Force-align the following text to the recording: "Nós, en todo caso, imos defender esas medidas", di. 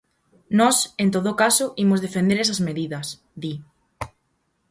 "Nós, 0.59 0.77
en 1.03 1.07
todo 1.15 1.31
caso, 1.43 1.65
imos 1.83 2.03
defender 2.05 2.37
esas 2.39 2.59
medidas", 2.67 3.07
di. 3.41 3.53